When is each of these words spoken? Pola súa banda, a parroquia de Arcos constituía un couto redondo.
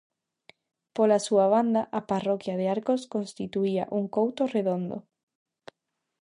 Pola 0.95 1.19
súa 1.27 1.45
banda, 1.55 1.81
a 1.99 2.01
parroquia 2.11 2.55
de 2.59 2.65
Arcos 2.75 3.01
constituía 3.13 3.83
un 3.99 4.05
couto 4.15 4.43
redondo. 4.55 4.97